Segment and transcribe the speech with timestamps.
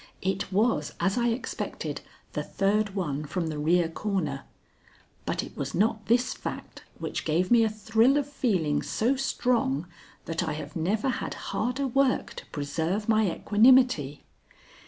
[0.23, 2.01] It was, as I expected,
[2.33, 4.45] the third one from the rear corner;
[5.27, 9.85] but it was not this fact which gave me a thrill of feeling so strong
[10.25, 14.23] that I have never had harder work to preserve my equanimity.